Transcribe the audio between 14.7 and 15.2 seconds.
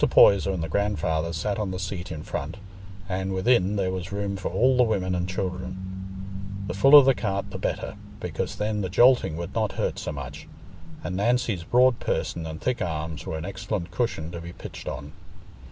on.